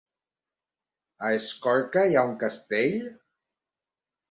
A 1.27 1.29
Escorca 1.41 2.07
hi 2.13 2.19
ha 2.19 2.25
un 2.31 2.35
castell? 2.47 2.99